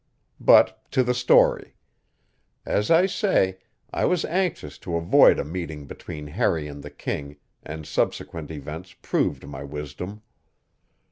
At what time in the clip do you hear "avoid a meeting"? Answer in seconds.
4.95-5.85